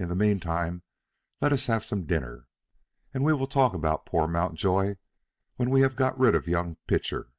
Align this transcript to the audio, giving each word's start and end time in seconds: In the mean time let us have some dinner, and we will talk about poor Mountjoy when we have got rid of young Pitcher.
In 0.00 0.08
the 0.08 0.16
mean 0.16 0.40
time 0.40 0.82
let 1.40 1.52
us 1.52 1.68
have 1.68 1.84
some 1.84 2.04
dinner, 2.04 2.48
and 3.14 3.22
we 3.22 3.32
will 3.32 3.46
talk 3.46 3.72
about 3.72 4.04
poor 4.04 4.26
Mountjoy 4.26 4.96
when 5.54 5.70
we 5.70 5.80
have 5.82 5.94
got 5.94 6.18
rid 6.18 6.34
of 6.34 6.48
young 6.48 6.74
Pitcher. 6.88 7.30